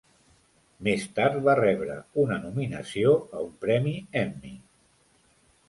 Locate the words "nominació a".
2.47-3.45